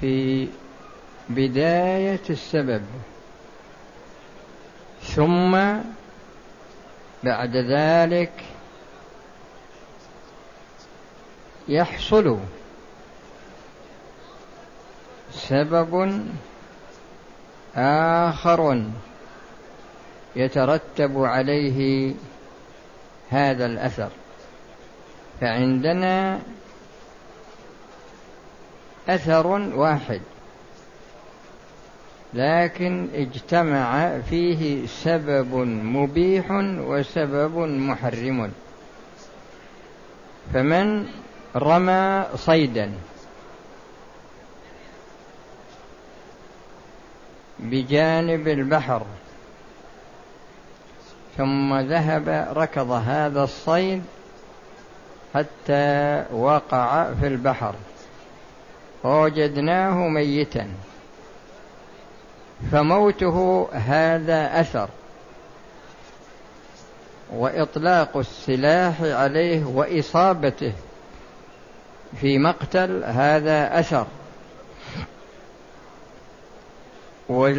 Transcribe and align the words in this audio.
في 0.00 0.48
بداية 1.28 2.20
السبب. 2.30 2.82
ثم 5.02 5.52
بعد 7.24 7.56
ذلك 7.56 8.32
يحصل 11.68 12.38
سبب 15.32 16.22
آخر 17.76 18.84
يترتب 20.36 21.18
عليه 21.18 22.14
هذا 23.30 23.66
الأثر. 23.66 24.10
فعندنا 25.40 26.40
أثر 29.08 29.46
واحد. 29.74 30.20
لكن 32.34 33.08
اجتمع 33.14 34.18
فيه 34.20 34.86
سبب 34.86 35.54
مبيح 35.84 36.50
وسبب 36.78 37.58
محرم. 37.58 38.52
فمن 40.54 41.06
رمى 41.56 42.26
صيدا 42.36 42.92
بجانب 47.58 48.48
البحر 48.48 49.06
ثم 51.36 51.74
ذهب 51.80 52.48
ركض 52.56 52.90
هذا 52.90 53.42
الصيد 53.42 54.02
حتى 55.34 56.24
وقع 56.32 57.12
في 57.20 57.26
البحر. 57.26 57.74
فوجدناه 59.02 60.08
ميتا. 60.08 60.68
فموته 62.72 63.68
هذا 63.72 64.60
أثر. 64.60 64.88
وإطلاق 67.32 68.16
السلاح 68.16 69.02
عليه 69.02 69.64
وإصابته 69.64 70.72
في 72.20 72.38
مقتل 72.38 73.04
هذا 73.04 73.80
أثر. 73.80 74.06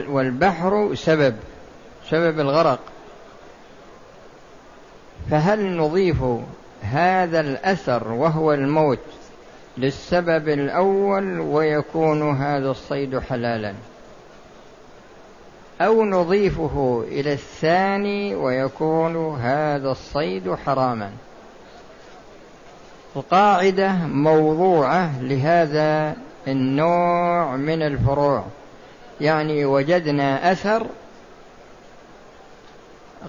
والبحر 0.10 0.96
سبب 0.96 1.36
سبب 2.10 2.40
الغرق. 2.40 2.80
فهل 5.32 5.78
نضيف 5.78 6.24
هذا 6.82 7.40
الأثر 7.40 8.08
وهو 8.08 8.54
الموت 8.54 9.00
للسبب 9.78 10.50
الأول 10.50 11.40
ويكون 11.40 12.36
هذا 12.36 12.72
الصيد 12.72 13.20
حلالا. 13.20 13.74
أو 15.82 16.06
نضيفه 16.06 17.06
إلى 17.08 17.34
الثاني 17.34 18.36
ويكون 18.36 19.36
هذا 19.40 19.92
الصيد 19.92 20.56
حراما. 20.56 21.12
القاعدة 23.16 23.92
موضوعة 24.06 25.22
لهذا 25.22 26.16
النوع 26.48 27.56
من 27.56 27.82
الفروع. 27.82 28.46
يعني 29.22 29.66
وجدنا 29.66 30.52
أثر 30.52 30.86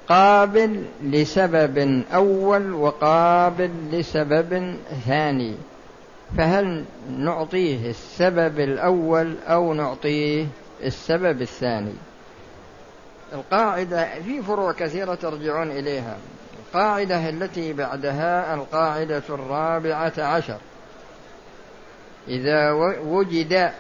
قابل 0.09 0.85
لسبب 1.03 2.05
أول 2.13 2.73
وقابل 2.73 3.71
لسبب 3.93 4.77
ثاني. 5.07 5.55
فهل 6.39 6.85
نعطيه 7.11 7.91
السبب 7.91 8.61
الأول 8.61 9.37
أو 9.47 9.75
نعطيه 9.75 10.47
السبب 10.83 11.43
الثاني؟ 11.43 11.95
القاعدة 13.33 14.21
في 14.21 14.43
فروع 14.43 14.73
كثيرة 14.73 15.15
ترجعون 15.15 15.71
إليها. 15.71 16.17
القاعدة 16.59 17.29
التي 17.29 17.73
بعدها 17.73 18.55
القاعدة 18.55 19.23
الرابعة 19.29 20.13
عشر. 20.19 20.59
إذا 22.29 22.73
وجد 23.05 23.73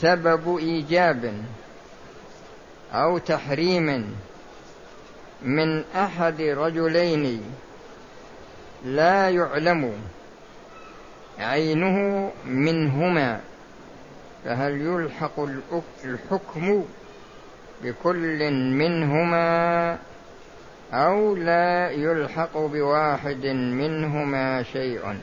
سبب 0.00 0.56
إيجاب 0.56 1.34
أو 2.92 3.18
تحريم 3.18 4.16
من 5.42 5.84
أحد 5.94 6.40
رجلين 6.40 7.42
لا 8.84 9.30
يعلم 9.30 9.92
عينه 11.40 12.30
منهما 12.44 13.40
فهل 14.44 14.80
يلحق 14.80 15.40
الحكم 16.04 16.84
بكل 17.82 18.50
منهما 18.52 19.98
أو 20.92 21.36
لا 21.36 21.90
يلحق 21.90 22.58
بواحد 22.58 23.46
منهما 23.46 24.62
شيء 24.62 25.16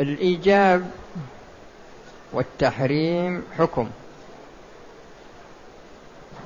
الإيجاب 0.00 0.90
والتحريم 2.32 3.44
حكم. 3.58 3.90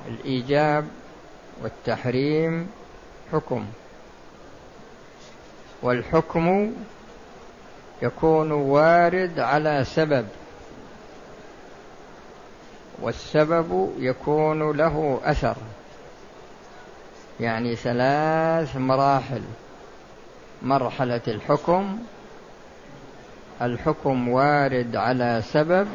الإيجاب 0.07 0.87
والتحريم 1.63 2.71
حكم. 3.33 3.65
والحكم 5.81 6.73
يكون 8.01 8.51
وارد 8.51 9.39
على 9.39 9.83
سبب. 9.83 10.27
والسبب 13.01 13.93
يكون 13.99 14.77
له 14.77 15.19
أثر. 15.23 15.55
يعني 17.39 17.75
ثلاث 17.75 18.75
مراحل. 18.75 19.41
مرحلة 20.61 21.21
الحكم. 21.27 21.99
الحكم 23.61 24.29
وارد 24.29 24.95
على 24.95 25.41
سبب. 25.51 25.87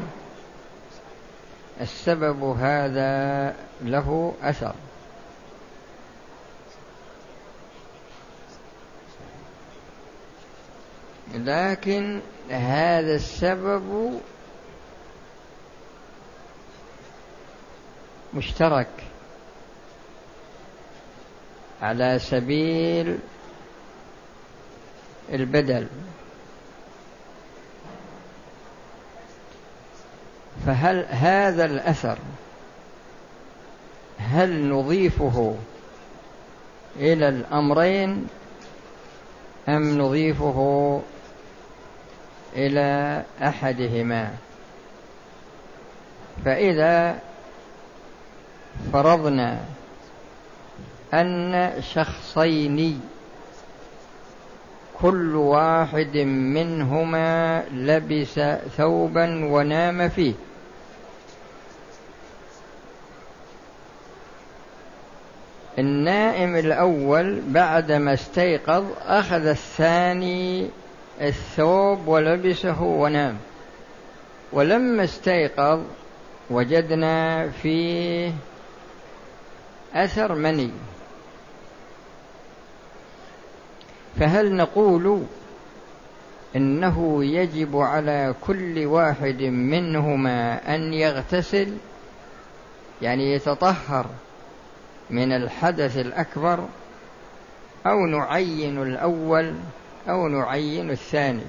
السبب 1.81 2.43
هذا 2.43 3.55
له 3.81 4.33
أثر. 4.43 4.73
لكن 11.33 12.19
هذا 12.49 13.15
السبب 13.15 14.19
مشترك 18.33 18.87
على 21.81 22.19
سبيل 22.19 23.19
البدل. 25.33 25.87
فهل 30.65 31.05
هذا 31.09 31.65
الأثر 31.65 32.17
هل 34.17 34.69
نضيفه 34.69 35.55
إلى 36.95 37.29
الأمرين 37.29 38.27
أم 39.69 39.97
نضيفه 39.97 41.01
إلى 42.55 43.23
أحدهما. 43.41 44.31
فإذا 46.45 47.19
فرضنا 48.93 49.59
أن 51.13 51.71
شخصين 51.93 53.01
كل 55.01 55.35
واحد 55.35 56.17
منهما 56.27 57.63
لبس 57.71 58.39
ثوبا 58.77 59.45
ونام 59.45 60.09
فيه 60.09 60.33
النائم 65.79 66.55
الأول 66.55 67.41
بعدما 67.47 68.13
استيقظ 68.13 68.85
أخذ 69.05 69.45
الثاني 69.45 70.69
الثوب 71.21 72.07
ولبسه 72.07 72.81
ونام. 72.81 73.37
ولما 74.51 75.03
استيقظ 75.03 75.81
وجدنا 76.49 77.49
فيه 77.49 78.33
أثر 79.93 80.35
مني. 80.35 80.71
فهل 84.19 84.55
نقول 84.55 85.23
إنه 86.55 87.25
يجب 87.25 87.77
على 87.77 88.35
كل 88.41 88.85
واحد 88.85 89.41
منهما 89.41 90.75
أن 90.75 90.93
يغتسل؟ 90.93 91.77
يعني 93.01 93.33
يتطهر 93.33 94.05
من 95.09 95.31
الحدث 95.31 95.97
الأكبر 95.97 96.65
أو 97.85 98.05
نعين 98.05 98.81
الأول 98.81 99.53
أو 100.09 100.27
نعين 100.27 100.89
الثاني. 100.89 101.43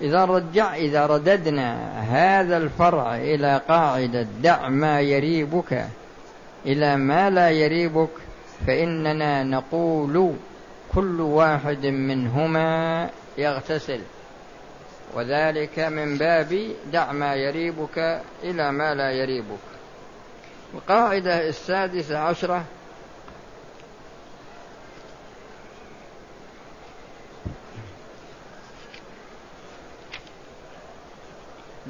إذا 0.00 0.24
رجع 0.24 0.74
إذا 0.74 1.06
رددنا 1.06 2.00
هذا 2.02 2.56
الفرع 2.56 3.16
إلى 3.16 3.60
قاعدة 3.68 4.26
دع 4.42 4.68
ما 4.68 5.00
يريبك 5.00 5.86
إلى 6.66 6.96
ما 6.96 7.30
لا 7.30 7.50
يريبك 7.50 8.10
فإننا 8.66 9.42
نقول 9.42 10.34
كل 10.94 11.20
واحد 11.20 11.86
منهما 11.86 13.10
يغتسل. 13.38 14.00
وذلك 15.14 15.78
من 15.78 16.18
باب 16.18 16.70
دع 16.92 17.12
ما 17.12 17.34
يريبك 17.34 18.20
إلى 18.44 18.72
ما 18.72 18.94
لا 18.94 19.10
يريبك. 19.10 19.58
القاعدة 20.74 21.48
السادسة 21.48 22.18
عشرة 22.18 22.64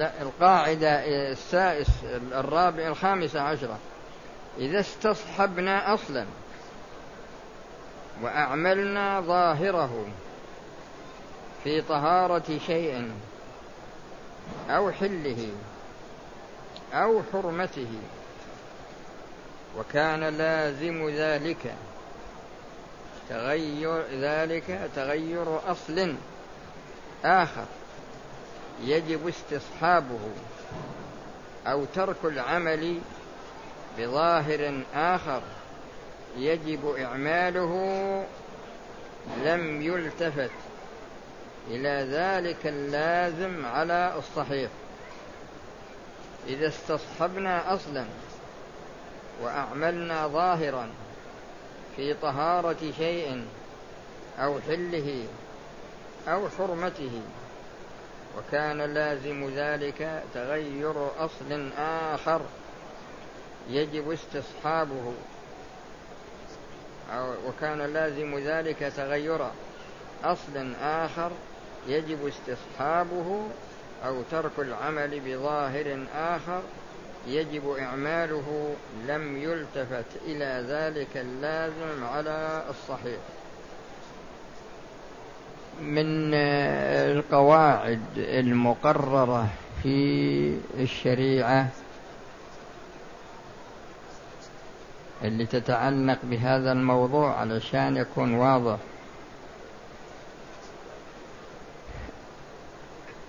القاعدة 0.02 1.04
السائس 1.32 1.88
الرابع 2.32 2.86
الخامسة 2.86 3.40
عشرة. 3.40 3.78
إذا 4.58 4.80
استصحبنا 4.80 5.94
أصلا 5.94 6.26
وأعملنا 8.22 9.20
ظاهره 9.20 10.06
في 11.64 11.80
طهارة 11.80 12.58
شيء 12.66 13.10
أو 14.70 14.90
حله 14.90 15.48
أو 16.92 17.22
حرمته 17.32 17.88
وكان 19.78 20.24
لازم 20.24 21.08
ذلك 21.08 21.74
تغير 23.28 24.02
ذلك 24.20 24.90
تغير 24.96 25.70
أصل 25.72 26.14
آخر. 27.24 27.64
يجب 28.84 29.28
استصحابه 29.28 30.20
أو 31.66 31.84
ترك 31.84 32.16
العمل 32.24 32.98
بظاهر 33.98 34.82
آخر. 34.94 35.42
يجب 36.36 36.94
إعماله 36.94 37.74
لم 39.44 39.82
يلتفت. 39.82 40.50
إلى 41.68 42.06
ذلك 42.10 42.66
اللازم 42.66 43.66
على 43.66 44.14
الصحيح. 44.18 44.70
إذا 46.48 46.68
استصحبنا 46.68 47.74
أصلا 47.74 48.04
وأعملنا 49.42 50.26
ظاهرا 50.26 50.88
في 51.96 52.14
طهارة 52.14 52.92
شيء 52.98 53.44
أو 54.38 54.60
حله 54.60 55.26
أو 56.28 56.48
حرمته 56.58 57.22
وكان 58.38 58.80
لازم 58.80 59.50
ذلك 59.56 60.22
تغير 60.34 61.24
أصل 61.24 61.70
آخر 61.78 62.40
يجب 63.70 64.10
استصحابه. 64.10 65.12
وكان 67.46 67.78
لازم 67.78 68.38
ذلك 68.38 68.92
تغير 68.96 69.46
أصل 70.24 70.74
آخر 70.82 71.30
يجب 71.88 72.26
استصحابه. 72.26 73.48
أو 74.06 74.22
ترك 74.30 74.58
العمل 74.58 75.20
بظاهر 75.20 76.06
آخر 76.14 76.62
يجب 77.26 77.70
إعماله 77.70 78.74
لم 79.08 79.36
يلتفت 79.36 80.04
إلى 80.24 80.64
ذلك 80.68 81.16
اللازم 81.16 82.04
على 82.04 82.64
الصحيح. 82.70 83.20
من 85.80 86.34
القواعد 86.34 88.00
المقررة 88.16 89.48
في 89.82 90.58
الشريعة 90.78 91.68
اللي 95.24 95.46
تتعلق 95.46 96.18
بهذا 96.22 96.72
الموضوع 96.72 97.40
علشان 97.40 97.96
يكون 97.96 98.34
واضح. 98.34 98.78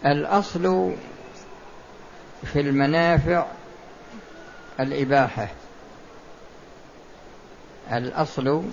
الأصل 0.05 0.93
في 2.43 2.59
المنافع 2.59 3.45
الإباحة. 4.79 5.47
الأصل 7.91 8.63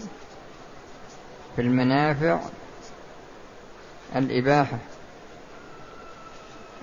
في 1.56 1.62
المنافع 1.62 2.40
الإباحة. 4.16 4.78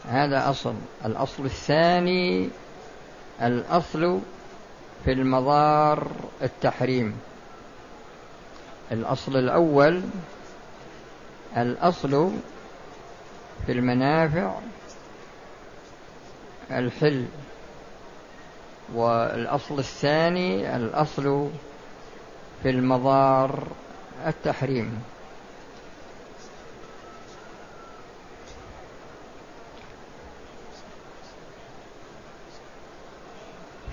هذا 0.09 0.49
أصل. 0.49 0.73
الأصل 1.05 1.45
الثاني 1.45 2.49
الأصل 3.41 4.19
في 5.05 5.11
المضار 5.11 6.07
التحريم. 6.41 7.19
الأصل 8.91 9.37
الأول 9.37 10.01
الأصل 11.57 12.31
في 13.65 13.71
المنافع 13.71 14.53
الحل. 16.71 17.25
والأصل 18.93 19.79
الثاني 19.79 20.75
الأصل 20.75 21.49
في 22.63 22.69
المضار 22.69 23.67
التحريم. 24.27 25.01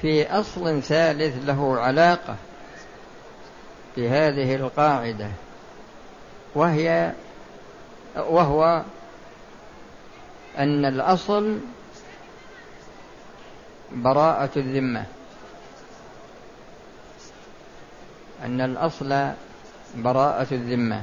في 0.02 0.26
أصل 0.26 0.82
ثالث 0.82 1.34
له 1.46 1.80
علاقة 1.80 2.36
بهذه 3.96 4.54
القاعدة 4.54 5.28
وهي 6.54 7.12
وهو 8.16 8.82
أن 10.58 10.84
الأصل 10.84 11.58
براءة 13.92 14.50
الذمة 14.56 15.04
أن 18.44 18.60
الأصل 18.60 19.28
براءة 19.94 20.46
الذمة 20.52 21.02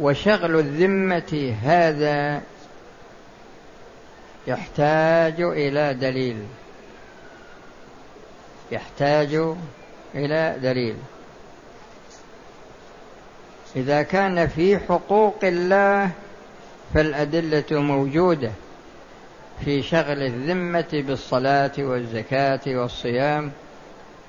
وشغل 0.00 0.58
الذمة 0.58 1.54
هذا 1.62 2.42
يحتاج 4.46 5.40
إلى 5.40 5.94
دليل. 5.94 6.46
يحتاج 8.72 9.54
إلى 10.14 10.56
دليل. 10.62 10.96
إذا 13.76 14.02
كان 14.02 14.48
في 14.48 14.78
حقوق 14.78 15.38
الله 15.42 16.10
فالأدلة 16.94 17.80
موجودة 17.80 18.50
في 19.64 19.82
شغل 19.82 20.22
الذمة 20.22 20.88
بالصلاة 20.92 21.72
والزكاة 21.78 22.60
والصيام 22.66 23.52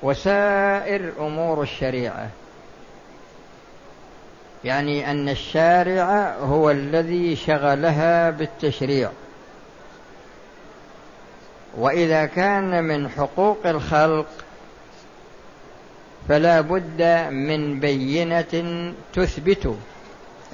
وسائر 0.04 1.12
أمور 1.20 1.62
الشريعة. 1.62 2.30
يعني 4.64 5.12
أن 5.12 5.30
الشارع 5.30 6.36
هو 6.36 6.72
الذي 6.72 7.36
شغلها 7.36 8.30
بالتشريع. 8.30 9.10
وإذا 11.78 12.26
كان 12.26 12.84
من 12.84 13.10
حقوق 13.10 13.66
الخلق 13.66 14.28
فلا 16.30 16.62
بد 16.62 17.02
من 17.32 17.80
بينة 17.80 18.94
تثبت 19.14 19.76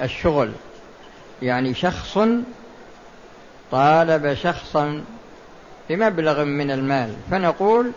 الشغل. 0.02 0.52
يعني 1.42 1.74
شخص 1.74 2.20
طالب 3.72 4.34
شخصا 4.34 5.04
بمبلغ 5.90 6.44
من 6.44 6.72
المال 6.72 7.14
فنقول 7.32 7.92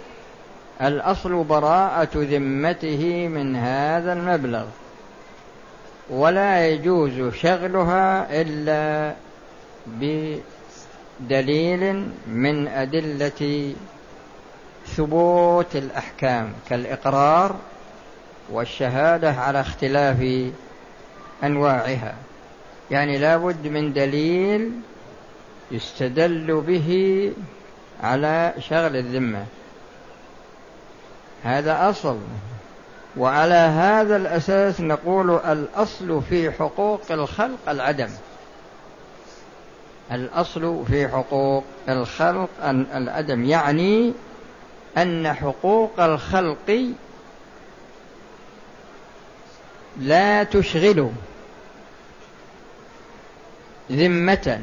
الأصل 0.82 1.44
براءة 1.44 2.10
ذمته 2.14 3.28
من 3.28 3.56
هذا 3.56 4.12
المبلغ 4.12 4.64
ولا 6.10 6.68
يجوز 6.68 7.34
شغلها 7.34 8.26
إلا 8.42 9.14
بدليل 11.20 12.08
من 12.26 12.68
أدلة 12.68 13.74
ثبوت 14.86 15.76
الأحكام 15.76 16.52
كالإقرار 16.68 17.56
والشهادة 18.52 19.32
على 19.32 19.60
اختلاف 19.60 20.50
أنواعها. 21.44 22.14
يعني 22.90 23.18
لابد 23.18 23.66
من 23.66 23.92
دليل 23.92 24.70
يستدل 25.70 26.60
به 26.66 27.32
على 28.02 28.54
شغل 28.58 28.96
الذمة. 28.96 29.44
هذا 31.44 31.90
أصل. 31.90 32.18
وعلى 33.16 33.54
هذا 33.54 34.16
الأساس 34.16 34.80
نقول 34.80 35.30
الأصل 35.30 36.22
في 36.22 36.50
حقوق 36.50 37.02
الخلق 37.10 37.68
العدم. 37.68 38.08
الأصل 40.12 40.84
في 40.90 41.08
حقوق 41.08 41.64
الخلق 41.88 42.48
العدم 42.94 43.44
يعني 43.44 44.12
أن 44.96 45.32
حقوق 45.32 46.00
الخلق 46.00 46.92
لا 50.00 50.44
تشغل 50.44 51.10
ذمة 53.92 54.60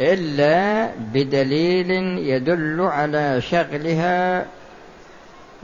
إلا 0.00 0.90
بدليل 0.98 1.90
يدل 2.18 2.80
على 2.80 3.40
شغلها 3.40 4.46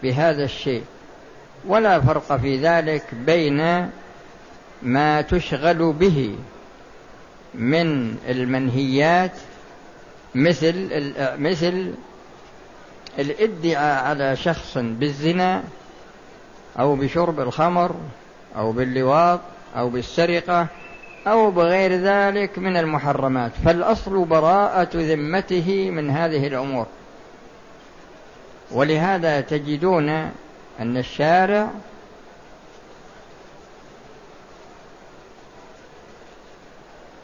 بهذا 0.03 0.45
الشيء. 0.45 0.85
ولا 1.67 2.01
فرق 2.01 2.37
في 2.37 2.57
ذلك 2.57 3.15
بين 3.15 3.91
ما 4.83 5.21
تشغل 5.21 5.93
به 5.93 6.35
من 7.55 8.17
المنهيات 8.29 9.33
مثل 10.35 10.89
مثل 11.39 11.95
الادعاء 13.19 14.05
على 14.05 14.37
شخص 14.37 14.79
بالزنا 14.79 15.63
أو 16.79 16.97
بشرب 16.97 17.41
الخمر 17.41 17.95
أو 18.57 18.73
باللواط 18.73 19.41
أو 19.77 19.89
بالسرقة 19.89 20.67
أو 21.27 21.51
بغير 21.51 21.93
ذلك 21.93 22.59
من 22.59 22.77
المحرمات. 22.77 23.53
فالأصل 23.65 24.25
براءة 24.25 24.91
ذمته 24.95 25.91
من 25.91 26.11
هذه 26.11 26.47
الأمور. 26.47 26.87
ولهذا 28.71 29.41
تجدون 29.41 30.09
أن 30.81 30.97
الشارع 30.97 31.71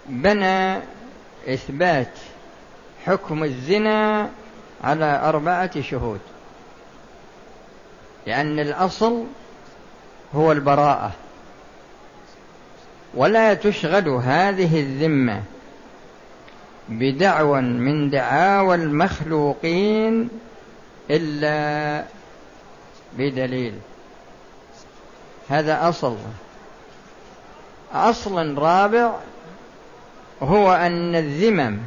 بنى 0.08 0.80
إثبات 1.48 2.12
حكم 3.06 3.44
الزنا 3.44 4.30
على 4.84 5.20
أربعة 5.24 5.80
شهود. 5.80 6.20
لأن 8.26 8.60
الأصل 8.60 9.24
هو 10.34 10.52
البراءة. 10.52 11.12
ولا 13.14 13.54
تشغل 13.54 14.08
هذه 14.08 14.80
الذمة 14.80 15.42
بدعوى 16.88 17.60
من 17.60 18.10
دعاوى 18.10 18.74
المخلوقين 18.74 20.28
إلا 21.10 22.04
بدليل. 23.18 23.74
هذا 25.48 25.88
أصل. 25.88 26.16
أصل 27.92 28.58
رابع 28.58 29.14
هو 30.42 30.72
أن 30.72 31.14
الذمم 31.14 31.78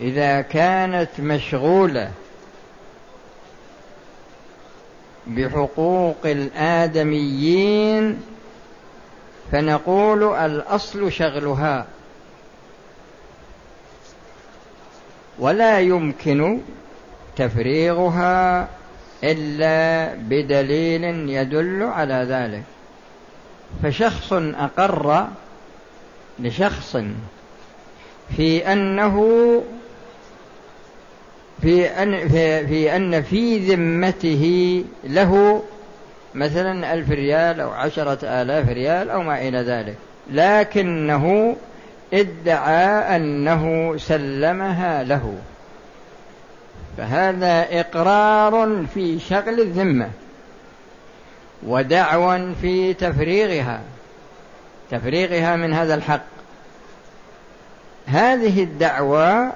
إذا 0.00 0.40
كانت 0.40 1.08
مشغولة 1.18 2.10
بحقوق 5.26 6.18
الآدميين 6.24 8.20
فنقول 9.52 10.22
الأصل 10.34 11.12
شغلها. 11.12 11.86
ولا 15.38 15.80
يمكن 15.80 16.60
تفريغها 17.36 18.68
إلا 19.24 20.14
بدليل 20.14 21.04
يدل 21.30 21.82
على 21.82 22.26
ذلك. 22.28 22.62
فشخص 23.82 24.32
أقر 24.32 25.28
لشخص 26.40 26.96
في 28.36 28.72
أنه 28.72 29.16
في 31.62 31.86
أن 31.86 32.28
في, 32.28 32.66
في 32.66 32.96
أن 32.96 33.22
في 33.22 33.58
ذمته 33.58 34.84
له 35.04 35.62
مثلا 36.34 36.94
ألف 36.94 37.10
ريال 37.10 37.60
أو 37.60 37.70
عشرة 37.70 38.18
آلاف 38.22 38.68
ريال 38.68 39.10
أو 39.10 39.22
ما 39.22 39.48
إلى 39.48 39.58
ذلك 39.58 39.94
لكنه 40.30 41.56
ادعى 42.14 43.16
أنه 43.16 43.94
سلمها 43.96 45.04
له. 45.04 45.34
فهذا 46.96 47.80
إقرار 47.80 48.84
في 48.94 49.18
شغل 49.18 49.60
الذمة 49.60 50.10
ودعوى 51.66 52.54
في 52.62 52.94
تفريغها. 52.94 53.80
تفريغها 54.90 55.56
من 55.56 55.72
هذا 55.72 55.94
الحق. 55.94 56.24
هذه 58.06 58.62
الدعوة 58.62 59.52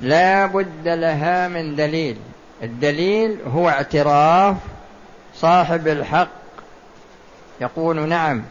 لا 0.00 0.46
بد 0.46 0.88
لها 0.88 1.48
من 1.48 1.76
دليل. 1.76 2.16
الدليل 2.62 3.38
هو 3.46 3.68
اعتراف 3.68 4.56
صاحب 5.34 5.88
الحق. 5.88 6.28
يقول 7.60 8.08
نعم 8.08 8.42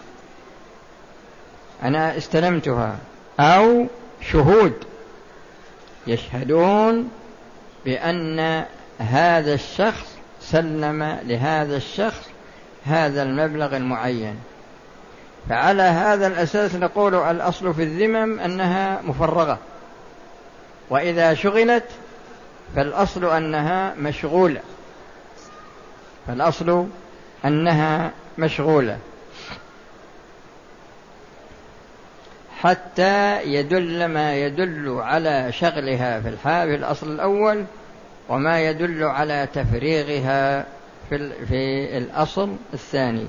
أنا 1.83 2.17
استلمتها. 2.17 2.97
أو 3.39 3.87
شهود 4.21 4.73
يشهدون 6.07 7.09
بأن 7.85 8.65
هذا 8.99 9.53
الشخص 9.53 10.17
سلم 10.41 11.19
لهذا 11.23 11.77
الشخص 11.77 12.29
هذا 12.85 13.23
المبلغ 13.23 13.77
المعين. 13.77 14.35
فعلى 15.49 15.83
هذا 15.83 16.27
الأساس 16.27 16.75
نقول 16.75 17.15
الأصل 17.15 17.73
في 17.73 17.83
الذمم 17.83 18.39
أنها 18.39 19.01
مفرغة. 19.01 19.57
وإذا 20.89 21.33
شغلت 21.33 21.85
فالأصل 22.75 23.25
أنها 23.25 23.93
مشغولة. 23.97 24.61
فالأصل 26.27 26.87
أنها 27.45 28.11
مشغولة. 28.37 28.97
حتى 32.59 33.43
يدل 33.43 34.05
ما 34.05 34.35
يدل 34.35 34.99
على 35.01 35.51
شغلها 35.51 36.19
في 36.19 36.29
الحال 36.29 36.69
في 36.69 36.75
الأصل 36.75 37.11
الأول 37.11 37.65
وما 38.29 38.61
يدل 38.61 39.03
على 39.03 39.47
تفريغها 39.53 40.65
في, 41.09 41.45
في 41.45 41.97
الأصل 41.97 42.55
الثاني. 42.73 43.27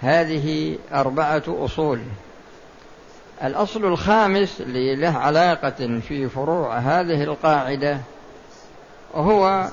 هذه 0.00 0.78
أربعة 0.92 1.42
أصول. 1.48 2.00
الأصل 3.44 3.84
الخامس 3.84 4.60
اللي 4.60 4.96
له 4.96 5.18
علاقة 5.18 6.00
في 6.08 6.28
فروع 6.28 6.78
هذه 6.78 7.24
القاعدة 7.24 8.00
هو 9.14 9.68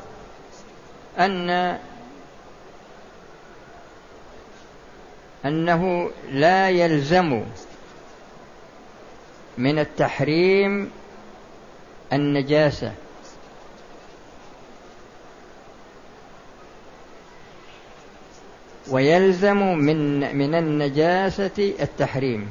أن 1.20 1.78
أنه 5.46 6.10
لا 6.32 6.70
يلزم 6.70 7.44
من 9.58 9.80
التحريم 9.80 10.92
النجاسة. 12.14 12.92
ويلزم 18.90 19.78
من 19.78 20.20
من 20.36 20.56
النجاسة 20.56 21.74
التحريم. 21.82 22.48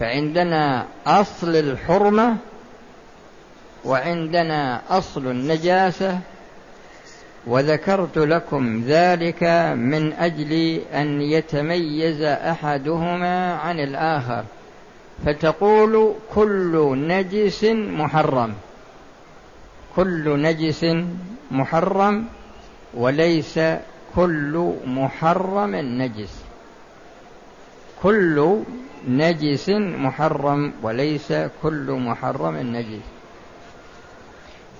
فعندنا 0.00 0.86
أصل 1.06 1.56
الحرمة 1.56 2.36
وعندنا 3.84 4.80
أصل 4.88 5.26
النجاسة 5.26 6.18
وذكرت 7.46 8.18
لكم 8.18 8.82
ذلك 8.86 9.42
من 9.76 10.12
أجل 10.12 10.80
أن 10.94 11.20
يتميز 11.20 12.22
أحدهما 12.22 13.54
عن 13.54 13.80
الآخر. 13.80 14.44
فتقول 15.26 16.14
كل 16.34 16.94
نجس 17.08 17.64
محرم. 17.74 18.54
كل 19.96 20.42
نجس 20.42 20.86
محرم 21.50 22.24
وليس 22.94 23.60
كل 24.16 24.74
محرم 24.84 25.76
نجس. 25.76 26.42
كل 28.02 28.62
نجس 29.08 29.68
محرم 29.68 30.72
وليس 30.82 31.32
كل 31.62 31.90
محرم 31.90 32.56
نجس. 32.56 33.04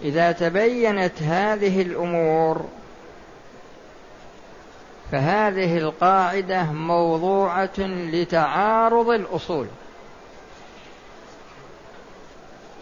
إذا 0.02 0.32
تبينت 0.32 1.22
هذه 1.22 1.82
الأمور 1.82 2.64
فهذه 5.12 5.78
القاعدة 5.78 6.72
موضوعة 6.72 7.78
لتعارض 7.78 9.10
الأصول. 9.10 9.66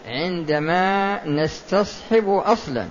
عندما 0.06 1.24
نستصحب 1.26 2.28
أصلا 2.28 2.86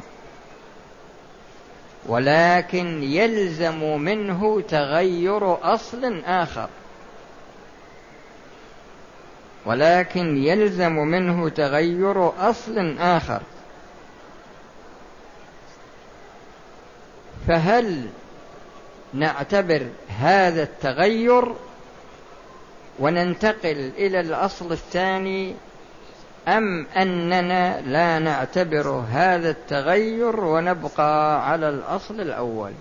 ولكن 2.08 3.04
يلزم 3.04 3.98
منه 4.02 4.62
تغير 4.62 5.74
أصل 5.74 6.22
آخر. 6.26 6.70
ولكن 9.66 10.38
يلزم 10.38 10.96
منه 10.96 11.50
تغير 11.50 12.50
أصل 12.50 12.98
آخر. 13.00 13.42
فهل 17.48 18.10
نعتبر 19.14 19.88
هذا 20.08 20.64
التغير 20.64 21.56
وننتقل 23.00 23.92
إلى 23.98 24.20
الأصل 24.20 24.72
الثاني 24.72 25.56
أم 26.48 26.88
أننا 26.98 27.82
لا 27.82 28.20
نعتبر 28.20 28.90
هذا 29.12 29.50
التغير 29.50 30.40
ونبقى 30.40 31.50
على 31.50 31.70
الأصل 31.70 32.22
الأول؟ 32.22 32.72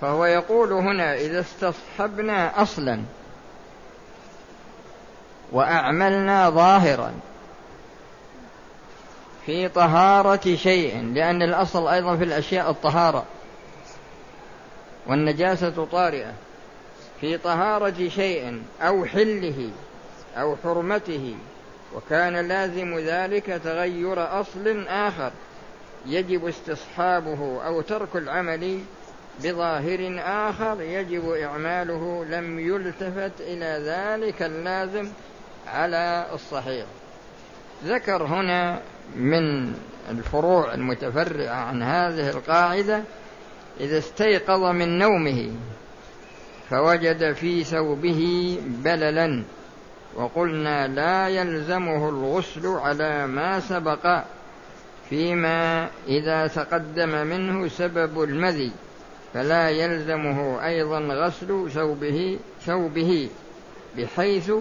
فهو 0.00 0.24
يقول 0.24 0.72
هنا 0.72 1.14
إذا 1.14 1.40
استصحبنا 1.40 2.62
أصلا 2.62 3.02
وأعملنا 5.52 6.50
ظاهرا 6.50 7.12
في 9.46 9.68
طهارة 9.68 10.54
شيء 10.56 11.12
لأن 11.14 11.42
الأصل 11.42 11.88
أيضا 11.88 12.16
في 12.16 12.24
الأشياء 12.24 12.70
الطهارة 12.70 13.24
والنجاسة 15.06 15.86
طارئة. 15.92 16.32
في 17.20 17.38
طهارة 17.38 18.08
شيء 18.08 18.62
أو 18.80 19.04
حله 19.04 19.70
أو 20.36 20.56
حرمته 20.64 21.34
وكان 21.96 22.48
لازم 22.48 22.98
ذلك 22.98 23.60
تغير 23.64 24.40
أصل 24.40 24.86
آخر 24.88 25.32
يجب 26.06 26.46
استصحابه 26.46 27.66
أو 27.66 27.80
ترك 27.80 28.16
العمل 28.16 28.80
بظاهر 29.44 30.20
آخر 30.24 30.80
يجب 30.80 31.30
إعماله 31.30 32.24
لم 32.24 32.58
يلتفت 32.58 33.40
إلى 33.40 33.84
ذلك 33.84 34.42
اللازم 34.42 35.08
على 35.66 36.26
الصحيح. 36.32 36.86
ذكر 37.84 38.22
هنا 38.22 38.82
من 39.16 39.74
الفروع 40.10 40.74
المتفرعة 40.74 41.54
عن 41.54 41.82
هذه 41.82 42.30
القاعدة 42.30 43.02
إذا 43.80 43.98
استيقظ 43.98 44.64
من 44.64 44.98
نومه 44.98 45.50
فوجد 46.70 47.32
في 47.32 47.64
ثوبه 47.64 48.58
بللا. 48.66 49.44
وقلنا 50.14 50.88
لا 50.88 51.28
يلزمه 51.28 52.08
الغسل 52.08 52.66
على 52.66 53.26
ما 53.26 53.60
سبق 53.60 54.24
فيما 55.10 55.88
إذا 56.08 56.46
تقدم 56.46 57.26
منه 57.26 57.68
سبب 57.68 58.22
المذي 58.22 58.72
فلا 59.34 59.70
يلزمه 59.70 60.66
أيضا 60.66 60.98
غسل 61.00 61.70
ثوبه 61.70 62.38
ثوبه 62.66 63.28
بحيث 63.96 64.52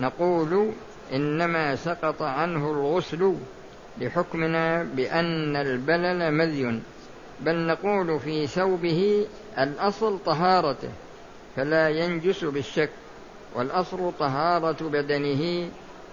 نقول 0.00 0.72
إنما 1.12 1.76
سقط 1.76 2.22
عنه 2.22 2.70
الغسل 2.70 3.34
لحكمنا 4.00 4.82
بأن 4.82 5.56
البلل 5.56 6.32
مذي. 6.34 6.80
بل 7.40 7.66
نقول 7.66 8.20
في 8.20 8.46
ثوبه 8.46 9.26
الأصل 9.58 10.18
طهارته 10.26 10.90
فلا 11.56 11.88
ينجس 11.88 12.44
بالشك. 12.44 12.90
والأصل 13.54 14.12
طهارة 14.18 14.88
بدنه 14.88 15.68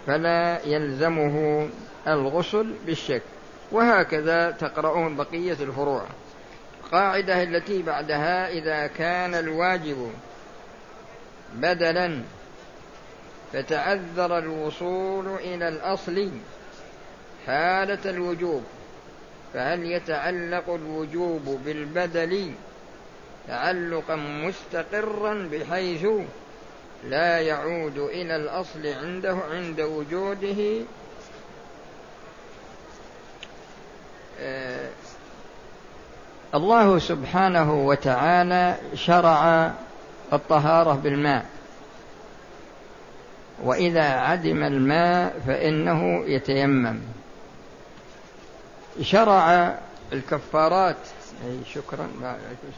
فلا 0.07 0.65
يلزمه 0.65 1.67
الغسل 2.07 2.74
بالشك. 2.86 3.21
وهكذا 3.71 4.51
تقرؤون 4.51 5.15
بقية 5.15 5.57
الفروع. 5.62 6.05
القاعدة 6.83 7.43
التي 7.43 7.81
بعدها 7.81 8.50
إذا 8.50 8.87
كان 8.87 9.35
الواجب 9.35 10.11
بدلا 11.55 12.22
فتعذر 13.53 14.37
الوصول 14.37 15.27
إلى 15.27 15.68
الأصل 15.68 16.29
حالة 17.48 18.00
الوجوب. 18.05 18.63
فهل 19.53 19.92
يتعلق 19.92 20.70
الوجوب 20.70 21.59
بالبدل 21.66 22.51
تعلقا 23.48 24.16
مستقرا 24.16 25.50
بحيث 25.51 26.05
لا 27.09 27.40
يعود 27.40 27.98
إلى 27.98 28.35
الأصل 28.35 28.87
عنده 28.87 29.37
عند 29.51 29.81
وجوده 29.81 30.85
آه، 34.40 34.90
الله 36.55 37.00
سبحانه 37.00 37.74
وتعالى 37.74 38.75
شرع 38.96 39.72
الطهارة 40.33 40.94
بالماء. 40.94 41.46
وإذا 43.64 44.03
عدم 44.03 44.64
الماء 44.64 45.40
فإنه 45.48 46.24
يتيمم. 46.25 47.00
شرع 49.01 49.75
الكفارات. 50.14 50.98
أي 51.46 51.59
شكرا. 51.74 52.07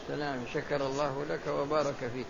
السلام. 0.02 0.38
شكر 0.54 0.86
الله 0.86 1.24
لك 1.30 1.40
وبارك 1.60 2.10
فيك. 2.14 2.26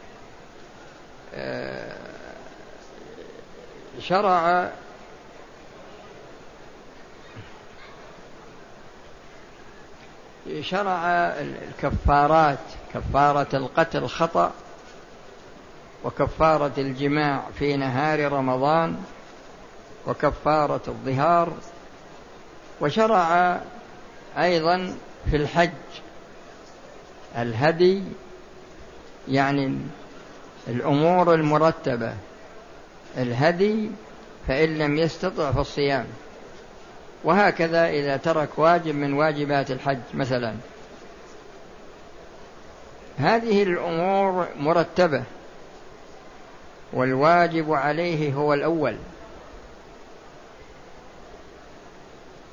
شرع 4.01 4.71
شرع 10.61 11.07
الكفارات 11.41 12.59
كفارة 12.95 13.57
القتل 13.57 14.09
خطأ 14.09 14.53
وكفارة 16.05 16.73
الجماع 16.79 17.43
في 17.59 17.77
نهار 17.77 18.33
رمضان 18.33 18.97
وكفارة 20.07 20.83
الظهار 20.89 21.53
وشرع 22.81 23.61
أيضا 24.39 24.97
في 25.31 25.37
الحج 25.37 25.71
الهدي 27.37 28.03
يعني 29.29 29.79
الأمور 30.69 31.35
المرتبة. 31.35 32.13
الهدي 33.19 33.91
فإن 34.49 34.79
لم 34.79 34.99
يستطع 34.99 35.53
فالصيام. 35.53 36.07
وهكذا 37.25 37.89
إذا 37.89 38.17
ترك 38.17 38.49
واجب 38.57 38.95
من 38.95 39.13
واجبات 39.13 39.71
الحج 39.71 39.99
مثلا. 40.15 40.55
هذه 43.19 43.63
الأمور 43.63 44.47
مرتبة. 44.59 45.23
والواجب 46.93 47.73
عليه 47.73 48.35
هو 48.35 48.55
الأول. 48.55 48.97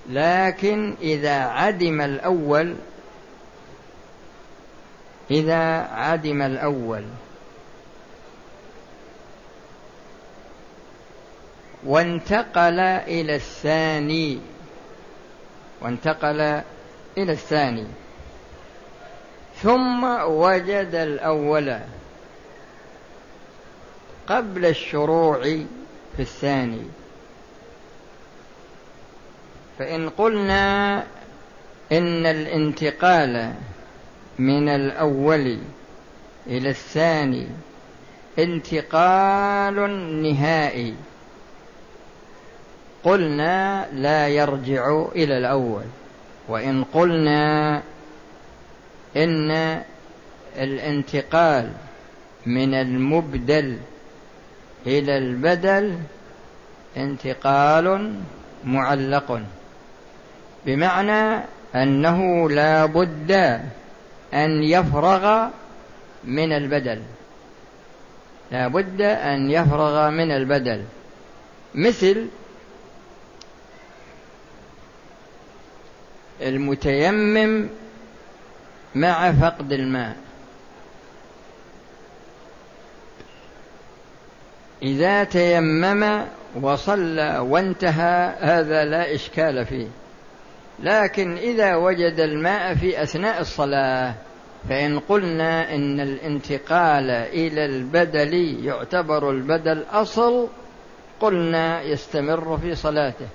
لكن 0.09 0.95
إذا 1.01 1.39
عدم 1.39 2.01
الأول 2.01 2.75
إذا 5.31 5.87
عدم 5.93 6.41
الأول 6.41 7.03
وانتقل 11.85 12.79
إلى 12.79 13.35
الثاني. 13.35 14.39
وانتقل 15.81 16.41
إلى 17.17 17.31
الثاني. 17.31 17.85
ثم 19.55 20.03
وجد 20.23 20.95
الأول 20.95 21.79
قبل 24.27 24.65
الشروع 24.65 25.41
في 26.15 26.19
الثاني. 26.19 26.81
فإن 29.79 30.09
قلنا 30.09 30.97
إن 31.91 32.25
الانتقال 32.25 33.53
من 34.39 34.69
الأول 34.69 35.57
إلى 36.47 36.69
الثاني 36.69 37.47
انتقال 38.39 39.75
نهائي. 40.23 40.95
قلنا 43.03 43.87
لا 43.93 44.27
يرجع 44.27 45.05
إلى 45.15 45.37
الأول. 45.37 45.83
وإن 46.47 46.83
قلنا 46.83 47.81
إن 49.17 49.81
الانتقال 50.57 51.71
من 52.45 52.73
المبدل 52.73 53.77
إلى 54.87 55.17
البدل 55.17 55.97
انتقال 56.97 58.13
معلق. 58.63 59.41
بمعنى 60.65 61.43
أنه 61.75 62.49
لا 62.49 62.85
بد 62.85 63.31
أن 64.33 64.63
يفرغ 64.63 65.47
من 66.23 66.53
البدل. 66.53 67.01
لا 68.51 68.67
بد 68.67 69.01
أن 69.01 69.51
يفرغ 69.51 70.09
من 70.09 70.31
البدل. 70.31 70.83
مثل 71.75 72.27
المتيمم 76.47 77.69
مع 78.95 79.31
فقد 79.31 79.71
الماء. 79.71 80.15
إذا 84.81 85.23
تيمم 85.23 86.25
وصلى 86.61 87.37
وانتهى 87.39 88.35
هذا 88.39 88.85
لا 88.85 89.15
إشكال 89.15 89.65
فيه. 89.65 89.87
لكن 90.79 91.37
إذا 91.37 91.75
وجد 91.75 92.19
الماء 92.19 92.75
في 92.75 93.03
أثناء 93.03 93.41
الصلاة 93.41 94.13
فإن 94.69 94.99
قلنا 94.99 95.75
إن 95.75 95.99
الانتقال 95.99 97.09
إلى 97.09 97.65
البدل 97.65 98.33
يعتبر 98.65 99.31
البدل 99.31 99.83
أصل 99.91 100.47
قلنا 101.19 101.81
يستمر 101.81 102.57
في 102.57 102.75
صلاته. 102.75 103.27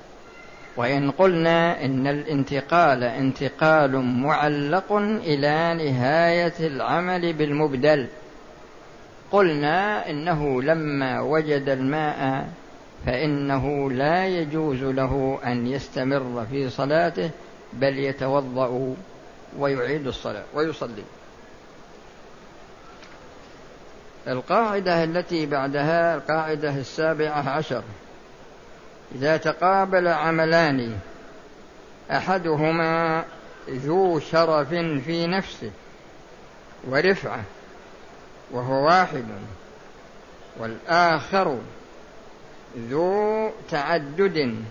وإن 0.77 1.11
قلنا 1.11 1.85
إن 1.85 2.07
الانتقال 2.07 3.05
انتقال 3.05 3.97
معلق 3.97 4.93
إلى 4.93 5.75
نهاية 5.75 6.55
العمل 6.61 7.33
بالمبدل. 7.33 8.07
قلنا 9.33 10.11
إنه 10.11 10.63
لما 10.63 11.21
وجد 11.21 11.69
الماء 11.69 12.49
فإنه 13.07 13.91
لا 13.91 14.27
يجوز 14.27 14.83
له 14.83 15.39
أن 15.45 15.67
يستمر 15.67 16.47
في 16.51 16.71
صلاته 16.71 17.31
بل 17.73 17.99
يتوضأ 17.99 18.95
ويعيد 19.59 20.07
الصلاة 20.07 20.45
ويصلي. 20.55 21.05
القاعدة 24.29 25.05
التي 25.05 25.47
بعدها 25.47 26.15
القاعدة 26.15 26.71
السابعة 26.71 27.51
عشر. 27.51 27.83
إذا 29.15 29.37
تقابل 29.37 30.09
عملان 30.09 30.99
أحدهما 32.11 33.25
ذو 33.69 34.21
شرف 34.21 34.69
في 35.05 35.27
نفسه 35.27 35.71
ورفعة 36.89 37.43
وهو 38.51 38.87
واحد 38.87 39.25
والآخر 40.59 41.59
ذو 42.79 43.51
تعدد 43.71 44.65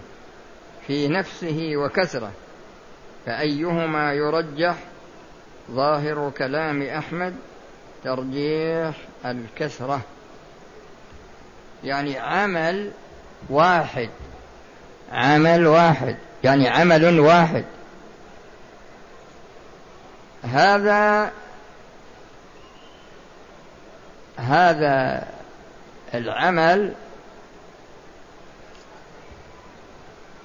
في 0.88 1.08
نفسه 1.08 1.72
وكثرة 1.76 2.32
فأيهما 3.26 4.14
يرجح؟ 4.14 4.76
ظاهر 5.72 6.32
كلام 6.38 6.82
أحمد 6.82 7.36
ترجيح 8.04 8.96
الكثرة. 9.26 10.02
يعني 11.84 12.20
عمل 12.20 12.92
واحد. 13.50 14.10
عمل 15.12 15.68
واحد. 15.68 16.18
يعني 16.44 16.70
عمل 16.70 17.20
واحد. 17.20 17.66
هذا 20.44 21.32
هذا 24.38 25.28
العمل 26.14 26.94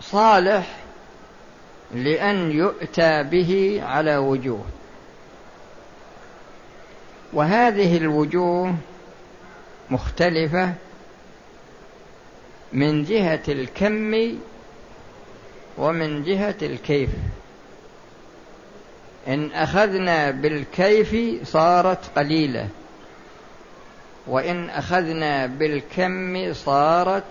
صالح 0.01 0.77
لأن 1.95 2.51
يؤتى 2.51 3.23
به 3.23 3.83
على 3.85 4.17
وجوه. 4.17 4.65
وهذه 7.33 7.97
الوجوه 7.97 8.75
مختلفة 9.91 10.75
من 12.73 13.05
جهة 13.05 13.43
الكم 13.49 14.39
ومن 15.79 16.23
جهة 16.25 16.55
الكيف. 16.63 17.11
إن 19.29 19.53
أخذنا 19.53 20.31
بالكيف 20.31 21.17
صارت 21.49 22.19
قليلة 22.19 22.69
وإن 24.27 24.71
أخذنا 24.71 25.47
بالكم 25.47 26.53
صارت 26.53 27.25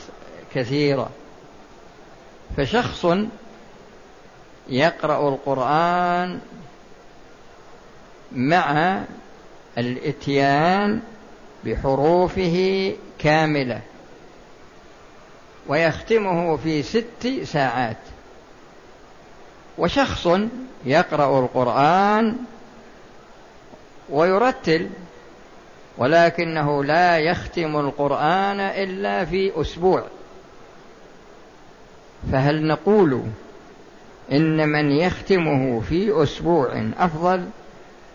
كثيرة. 0.53 1.09
فشخص 2.57 3.05
يقرأ 4.69 5.29
القرآن 5.29 6.39
مع 8.31 8.99
الإتيان 9.77 11.01
بحروفه 11.65 12.93
كاملة. 13.19 13.81
ويختمه 15.69 16.57
في 16.57 16.83
ست 16.83 17.27
ساعات. 17.43 17.97
وشخص 19.77 20.27
يقرأ 20.85 21.39
القرآن 21.39 22.35
ويرتل 24.09 24.89
ولكنه 25.97 26.83
لا 26.83 27.17
يختم 27.17 27.79
القرآن 27.79 28.59
إلا 28.59 29.25
في 29.25 29.61
أسبوع. 29.61 30.03
فهل 32.31 32.67
نقول 32.67 33.23
إن 34.31 34.69
من 34.69 34.91
يختمه 34.91 35.79
في 35.79 36.23
أسبوع 36.23 36.91
أفضل؟ 36.97 37.45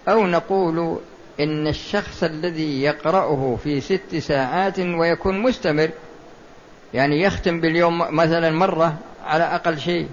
أو 0.08 0.26
نقول 0.26 0.98
إن 1.40 1.66
الشخص 1.66 2.22
الذي 2.22 2.82
يقرأه 2.82 3.58
في 3.64 3.80
ست 3.80 4.16
ساعات 4.16 4.78
ويكون 4.78 5.38
مستمر 5.40 5.90
يعني 6.94 7.22
يختم 7.22 7.60
باليوم 7.60 8.16
مثلا 8.16 8.50
مرة 8.50 8.94
على 9.26 9.44
أقل 9.44 9.78
شيء 9.78 10.08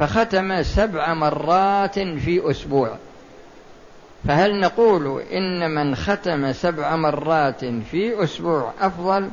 فختم 0.00 0.62
سبع 0.62 1.14
مرات 1.14 1.98
في 1.98 2.50
أسبوع. 2.50 2.96
فهل 4.28 4.60
نقول 4.60 5.22
إن 5.22 5.70
من 5.70 5.94
ختم 5.94 6.52
سبع 6.52 6.96
مرات 6.96 7.64
في 7.64 8.24
أسبوع 8.24 8.72
أفضل 8.80 9.30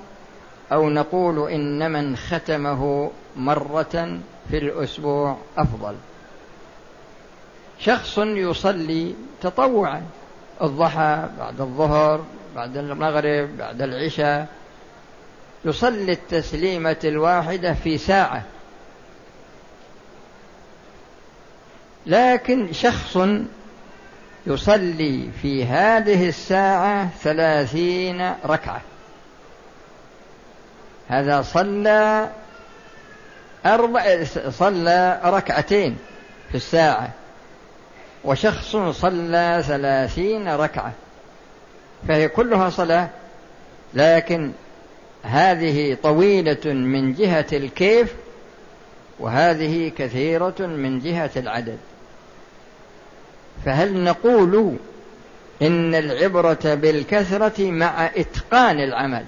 أو 0.71 0.89
نقول 0.89 1.51
إن 1.51 1.91
من 1.91 2.17
ختمه 2.17 3.11
مرة 3.35 4.19
في 4.49 4.57
الأسبوع 4.57 5.37
أفضل؟ 5.57 5.95
شخص 7.79 8.17
يصلي 8.17 9.15
تطوعا 9.41 10.03
الضحى 10.61 11.29
بعد 11.39 11.61
الظهر 11.61 12.23
بعد 12.55 12.77
المغرب 12.77 13.57
بعد 13.57 13.81
العشاء 13.81 14.47
يصلي 15.65 16.11
التسليمة 16.11 16.97
الواحدة 17.03 17.73
في 17.73 17.97
ساعة. 17.97 18.43
لكن 22.05 22.73
شخص 22.73 23.17
يصلي 24.47 25.29
في 25.41 25.65
هذه 25.65 26.29
الساعة 26.29 27.09
ثلاثين 27.21 28.33
ركعة. 28.45 28.81
هذا 31.07 31.41
صلى 31.41 32.29
أربع 33.65 34.23
صلى 34.49 35.21
ركعتين 35.23 35.97
في 36.49 36.55
الساعة. 36.55 37.09
وشخص 38.23 38.75
صلى 38.75 39.63
ثلاثين 39.67 40.49
ركعة. 40.49 40.91
فهي 42.07 42.27
كلها 42.27 42.69
صلاة 42.69 43.09
لكن 43.93 44.51
هذه 45.25 45.97
طويلة 46.03 46.73
من 46.73 47.13
جهة 47.13 47.45
الكيف 47.53 48.13
وهذه 49.19 49.91
كثيرة 49.97 50.55
من 50.59 50.99
جهة 50.99 51.31
العدد. 51.37 51.77
فهل 53.65 54.03
نقول 54.03 54.75
إن 55.61 55.95
العبرة 55.95 56.59
بالكثرة 56.63 57.71
مع 57.71 58.05
إتقان 58.05 58.79
العمل؟ 58.79 59.25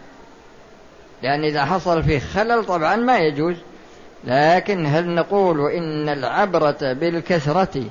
لأن 1.23 1.43
إذا 1.43 1.65
حصل 1.65 2.03
فيه 2.03 2.19
خلل 2.19 2.65
طبعا 2.65 2.95
ما 2.95 3.17
يجوز. 3.17 3.55
لكن 4.23 4.85
هل 4.85 5.09
نقول 5.09 5.71
إن 5.71 6.09
العبرة 6.09 6.93
بالكثرة 6.93 7.83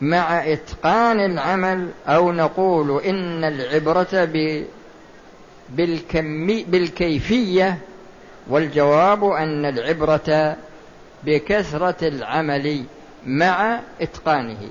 مع 0.00 0.52
إتقان 0.52 1.20
العمل 1.20 1.88
أو 2.06 2.32
نقول 2.32 3.02
إن 3.02 3.44
العبرة 3.44 4.24
ب 5.72 5.76
بالكم 5.76 6.46
بالكيفية 6.46 7.78
والجواب 8.48 9.24
أن 9.24 9.64
العبرة 9.64 10.56
بكثرة 11.24 12.08
العمل 12.08 12.84
مع 13.26 13.80
إتقانه. 14.00 14.70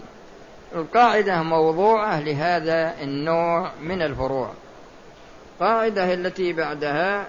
القاعدة 0.76 1.42
موضوعة 1.44 2.20
لهذا 2.20 2.94
النوع 3.02 3.72
من 3.82 4.02
الفروع. 4.02 4.52
القاعدة 5.56 6.14
التي 6.14 6.54
بعدها 6.54 7.28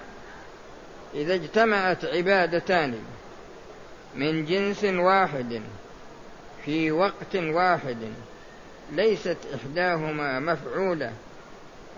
إذا 1.15 1.33
اجتمعت 1.33 2.05
عبادتان 2.05 2.93
من 4.15 4.45
جنس 4.45 4.83
واحد 4.83 5.61
في 6.65 6.91
وقت 6.91 7.35
واحد 7.35 7.97
ليست 8.91 9.37
إحداهما 9.55 10.39
مفعولة 10.39 11.11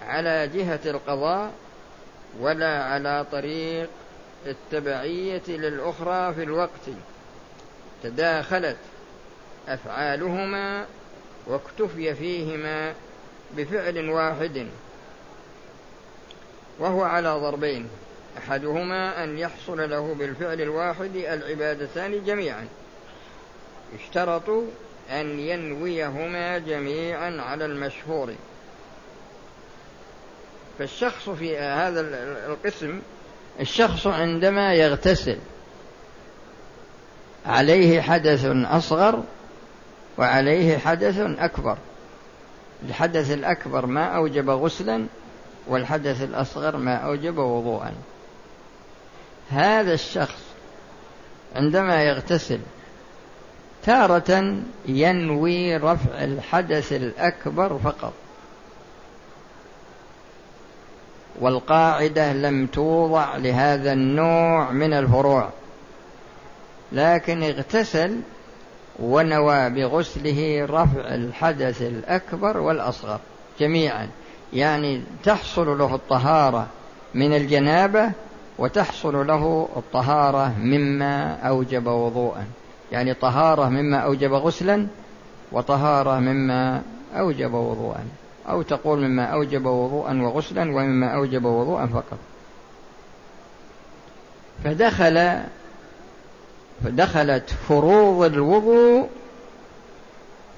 على 0.07 0.47
جهة 0.47 0.79
القضاء 0.85 1.51
ولا 2.39 2.83
على 2.83 3.25
طريق 3.31 3.89
التبعية 4.45 5.41
للأخرى 5.47 6.33
في 6.33 6.43
الوقت. 6.43 6.89
تداخلت 8.03 8.77
أفعالهما 9.67 10.85
واكتفي 11.47 12.15
فيهما 12.15 12.93
بفعل 13.57 14.09
واحد. 14.09 14.67
وهو 16.79 17.03
على 17.03 17.29
ضربين. 17.29 17.89
أحدهما 18.37 19.23
أن 19.23 19.37
يحصل 19.37 19.89
له 19.89 20.15
بالفعل 20.19 20.61
الواحد 20.61 21.15
العبادتان 21.15 22.25
جميعا. 22.25 22.67
يشترط 23.95 24.49
أن 25.11 25.39
ينويهما 25.39 26.57
جميعا 26.57 27.41
على 27.41 27.65
المشهور. 27.65 28.35
فالشخص 30.79 31.29
في 31.29 31.57
هذا 31.57 32.01
القسم 32.47 32.99
الشخص 33.59 34.07
عندما 34.07 34.73
يغتسل 34.73 35.37
عليه 37.45 38.01
حدث 38.01 38.45
أصغر 38.45 39.23
وعليه 40.17 40.77
حدث 40.77 41.19
أكبر. 41.19 41.77
الحدث 42.83 43.31
الأكبر 43.31 43.85
ما 43.85 44.05
أوجب 44.05 44.49
غسلا 44.49 45.05
والحدث 45.67 46.23
الأصغر 46.23 46.77
ما 46.77 46.95
أوجب 46.95 47.37
وضوءا. 47.37 47.93
هذا 49.49 49.93
الشخص 49.93 50.43
عندما 51.55 52.03
يغتسل 52.03 52.59
تارة 53.83 54.61
ينوي 54.85 55.77
رفع 55.77 56.23
الحدث 56.23 56.93
الأكبر 56.93 57.79
فقط. 57.83 58.13
والقاعدة 61.41 62.33
لم 62.33 62.67
توضع 62.67 63.37
لهذا 63.37 63.93
النوع 63.93 64.71
من 64.71 64.93
الفروع 64.93 65.49
لكن 66.91 67.43
اغتسل 67.43 68.19
ونوى 68.99 69.69
بغسله 69.69 70.65
رفع 70.69 71.15
الحدث 71.15 71.81
الأكبر 71.81 72.57
والأصغر 72.57 73.19
جميعا. 73.59 74.07
يعني 74.53 75.01
تحصل 75.23 75.77
له 75.77 75.95
الطهارة 75.95 76.67
من 77.13 77.33
الجنابة 77.33 78.11
وتحصل 78.57 79.27
له 79.27 79.69
الطهارة 79.77 80.53
مما 80.59 81.33
أوجب 81.35 81.87
وضوءا. 81.87 82.45
يعني 82.91 83.13
طهارة 83.13 83.69
مما 83.69 83.97
أوجب 83.97 84.33
غسلا 84.33 84.87
وطهارة 85.51 86.19
مما 86.19 86.81
أوجب 87.15 87.53
وضوءا. 87.53 88.05
أو 88.49 88.61
تقول 88.61 88.99
مما 88.99 89.25
أوجب 89.25 89.65
وضوءا 89.65 90.21
وغسلا 90.21 90.61
ومما 90.61 91.07
أوجب 91.07 91.45
وضوءا 91.45 91.85
فقط. 91.85 92.17
فدخل 94.63 95.41
فدخلت 96.83 97.49
فروض 97.49 98.33
الوضوء 98.33 99.09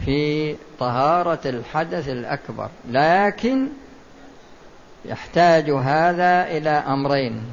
في 0.06 0.56
طهارة 0.80 1.40
الحدث 1.46 2.10
الأكبر 2.10 2.70
لكن 2.92 3.68
يحتاج 5.06 5.70
هذا 5.70 6.48
إلى 6.48 6.70
أمرين. 6.70 7.44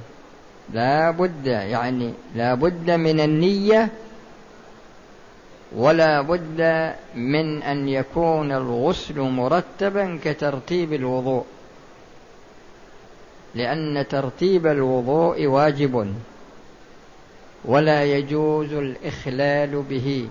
لا 0.72 1.10
بد 1.10 1.46
يعني 1.46 2.12
لا 2.34 2.54
بد 2.54 2.90
من 2.90 3.20
النية 3.20 3.88
ولا 5.76 6.20
بد 6.20 6.92
من 7.14 7.62
أن 7.62 7.88
يكون 7.88 8.52
الغسل 8.52 9.20
مرتبا 9.20 10.18
كترتيب 10.24 10.92
الوضوء 10.92 11.44
لأن 13.54 14.08
ترتيب 14.08 14.66
الوضوء 14.66 15.46
واجب 15.46 16.14
ولا 17.64 18.04
يجوز 18.04 18.72
الإخلال 18.72 19.82
به. 19.82 20.28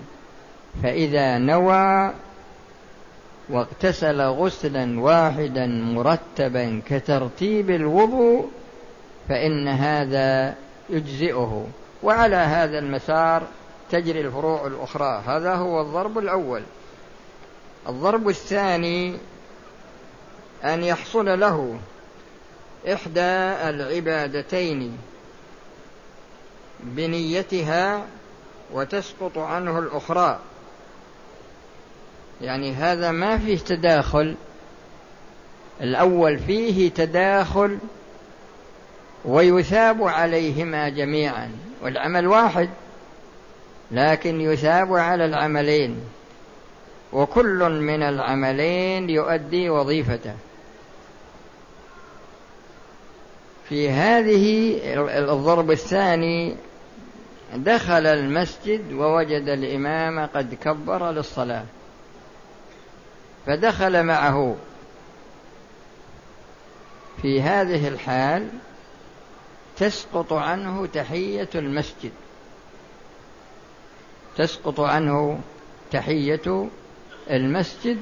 فإذا 0.83 1.37
نوى 1.37 2.13
واغتسل 3.49 4.21
غسلا 4.21 4.99
واحدا 4.99 5.67
مرتبا 5.67 6.81
كترتيب 6.85 7.69
الوضوء 7.69 8.49
فإن 9.29 9.67
هذا 9.67 10.55
يجزئه. 10.89 11.67
وعلى 12.03 12.35
هذا 12.35 12.79
المسار 12.79 13.43
تجري 13.91 14.21
الفروع 14.21 14.67
الأخرى. 14.67 15.23
هذا 15.27 15.55
هو 15.55 15.81
الضرب 15.81 16.17
الأول. 16.17 16.63
الضرب 17.89 18.29
الثاني 18.29 19.17
أن 20.63 20.83
يحصل 20.83 21.39
له 21.39 21.79
إحدى 22.93 23.21
العبادتين 23.69 24.97
بنيتها 26.79 28.05
وتسقط 28.73 29.37
عنه 29.37 29.79
الأخرى. 29.79 30.39
يعني 32.41 32.73
هذا 32.73 33.11
ما 33.11 33.37
فيه 33.37 33.57
تداخل. 33.57 34.35
الأول 35.81 36.39
فيه 36.39 36.89
تداخل 36.89 37.77
ويثاب 39.25 40.03
عليهما 40.03 40.89
جميعا. 40.89 41.51
والعمل 41.81 42.27
واحد. 42.27 42.69
لكن 43.93 44.41
يثاب 44.41 44.93
على 44.93 45.25
العملين 45.25 45.99
وكل 47.13 47.69
من 47.69 48.03
العملين 48.03 49.09
يؤدي 49.09 49.69
وظيفته. 49.69 50.33
في 53.69 53.89
هذه 53.89 54.79
الضرب 55.33 55.71
الثاني 55.71 56.55
دخل 57.55 58.05
المسجد 58.05 58.93
ووجد 58.93 59.49
الإمام 59.49 60.25
قد 60.25 60.53
كبر 60.53 61.11
للصلاة 61.11 61.65
فدخل 63.45 64.03
معه. 64.03 64.55
في 67.21 67.41
هذه 67.41 67.87
الحال 67.87 68.47
تسقط 69.77 70.33
عنه 70.33 70.85
تحية 70.85 71.49
المسجد. 71.55 72.11
تسقط 74.37 74.79
عنه 74.79 75.39
تحية 75.91 76.67
المسجد 77.29 77.97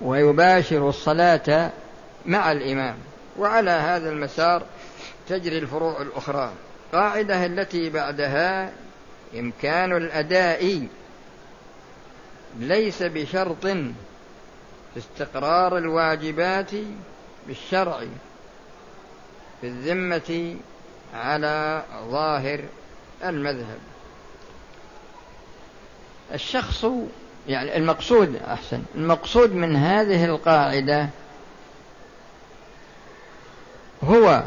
ويباشر 0.00 0.88
الصلاة 0.88 1.70
مع 2.26 2.52
الإمام. 2.52 2.96
وعلى 3.38 3.70
هذا 3.70 4.10
المسار 4.10 4.62
تجري 5.28 5.58
الفروع 5.58 6.02
الأخرى. 6.02 6.52
القاعده 6.86 7.46
التي 7.46 7.90
بعدها 7.90 8.72
إمكان 9.38 9.96
الأداء 9.96 10.86
ليس 12.58 13.02
بشرط 13.02 13.66
في 13.66 14.96
استقرار 14.96 15.78
الواجبات 15.78 16.70
بالشرع 17.46 18.00
في 19.60 19.66
الذمة 19.66 20.56
على 21.14 21.82
ظاهر 22.10 22.60
المذهب. 23.24 23.78
الشخص 26.34 26.86
يعني 27.48 27.76
المقصود 27.76 28.36
أحسن 28.36 28.82
المقصود 28.94 29.52
من 29.52 29.76
هذه 29.76 30.24
القاعدة 30.24 31.08
هو 34.04 34.42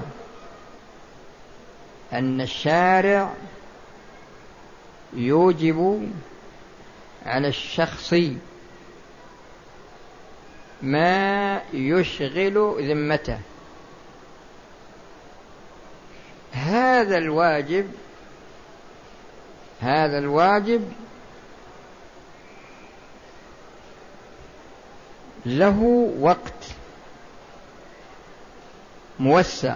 أن 2.14 2.42
الشارع 2.42 3.34
يوجب 5.14 6.10
على 7.26 7.48
الشخص 7.48 8.16
ما 10.82 11.62
يشغل 11.74 12.76
ذمته. 12.80 13.40
هذا 16.52 17.18
الواجب 17.18 17.92
هذا 19.82 20.18
الواجب 20.18 20.92
له 25.46 26.10
وقت 26.20 26.76
موسع 29.20 29.76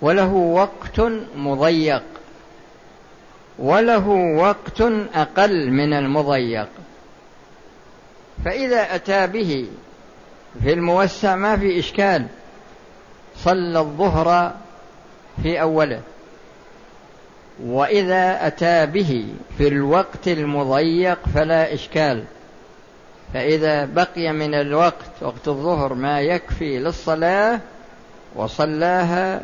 وله 0.00 0.32
وقت 0.32 1.00
مضيق 1.36 2.02
وله 3.58 4.08
وقت 4.38 4.80
أقل 5.14 5.70
من 5.70 5.92
المضيق 5.92 6.68
فإذا 8.44 8.94
أتى 8.94 9.26
به 9.26 9.66
في 10.62 10.72
الموسع 10.72 11.36
ما 11.36 11.56
في 11.56 11.78
إشكال 11.78 12.26
صلى 13.36 13.80
الظهر 13.80 14.54
في 15.42 15.60
أوله 15.60 16.00
وإذا 17.64 18.46
أتى 18.46 18.86
به 18.86 19.26
في 19.58 19.68
الوقت 19.68 20.28
المضيق 20.28 21.18
فلا 21.34 21.74
إشكال 21.74 22.24
فإذا 23.34 23.84
بقي 23.84 24.32
من 24.32 24.54
الوقت 24.54 25.22
وقت 25.22 25.48
الظهر 25.48 25.94
ما 25.94 26.20
يكفي 26.20 26.78
للصلاة 26.78 27.60
وصلاها 28.34 29.42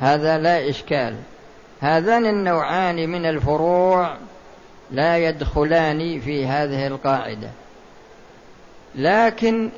هذا 0.00 0.38
لا 0.38 0.68
إشكال. 0.68 1.16
هذان 1.80 2.26
النوعان 2.26 3.08
من 3.08 3.26
الفروع 3.26 4.16
لا 4.90 5.18
يدخلان 5.18 6.20
في 6.20 6.46
هذه 6.46 6.86
القاعدة. 6.86 7.50
لكن 8.94 9.70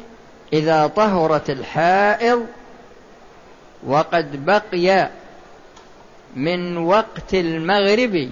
إذا 0.52 0.86
طهرت 0.86 1.50
الحائض 1.50 2.46
وقد 3.86 4.44
بقي 4.46 5.08
من 6.36 6.76
وقت 6.76 7.34
المغرب 7.34 8.30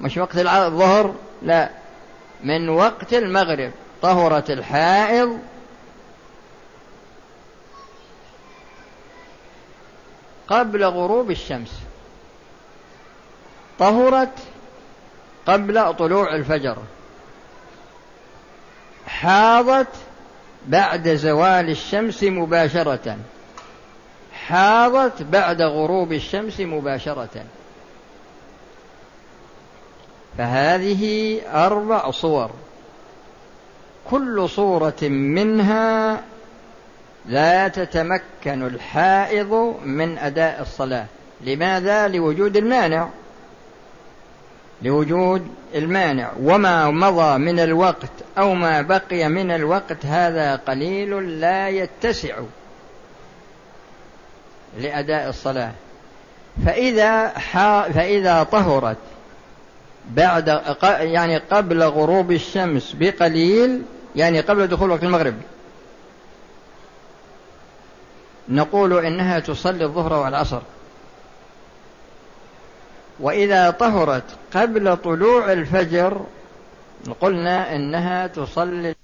مش 0.00 0.16
وقت 0.16 0.36
الظهر 0.36 1.14
لا 1.42 1.70
من 2.44 2.68
وقت 2.68 3.12
المغرب 3.12 3.72
طهرت 4.02 4.50
الحائض. 4.50 5.38
قبل 10.48 10.84
غروب 10.84 11.30
الشمس. 11.30 11.80
طهرت 13.78 14.38
قبل 15.46 15.94
طلوع 15.94 16.34
الفجر. 16.34 16.76
حاضت 19.06 19.94
بعد 20.66 21.14
زوال 21.14 21.70
الشمس 21.70 22.22
مباشرة. 22.22 23.16
حاضت 24.32 25.22
بعد 25.22 25.62
غروب 25.62 26.12
الشمس 26.12 26.60
مباشرة. 26.60 27.44
فهذه 30.38 31.40
أربع 31.66 32.10
صور. 32.10 32.50
كل 34.10 34.48
صورة 34.48 35.02
منها 35.02 36.20
لا 37.26 37.68
تتمكن 37.68 38.66
الحائض 38.66 39.76
من 39.84 40.18
أداء 40.18 40.62
الصلاة. 40.62 41.06
لماذا؟ 41.40 42.08
لوجود 42.08 42.56
المانع. 42.56 43.08
لوجود 44.82 45.48
المانع. 45.74 46.30
وما 46.42 46.90
مضى 46.90 47.38
من 47.38 47.60
الوقت 47.60 48.12
أو 48.38 48.54
ما 48.54 48.82
بقي 48.82 49.28
من 49.28 49.50
الوقت 49.50 50.06
هذا 50.06 50.56
قليل 50.56 51.40
لا 51.40 51.68
يتسع 51.68 52.34
لأداء 54.78 55.28
الصلاة. 55.28 55.72
فإذا 56.66 57.28
فإذا 57.94 58.42
طهرت 58.42 58.96
بعد 60.08 60.48
يعني 61.00 61.38
قبل 61.38 61.82
غروب 61.82 62.32
الشمس 62.32 62.96
بقليل 62.98 63.82
يعني 64.16 64.40
قبل 64.40 64.66
دخول 64.66 64.90
وقت 64.90 65.02
المغرب. 65.02 65.34
نقول 68.48 69.06
إنها 69.06 69.38
تصلي 69.38 69.84
الظهر 69.84 70.12
والعصر. 70.12 70.60
وإذا 73.20 73.70
طهرت 73.70 74.24
قبل 74.54 74.96
طلوع 74.96 75.52
الفجر 75.52 76.20
قلنا 77.20 77.76
إنها 77.76 78.26
تصلي 78.26 78.94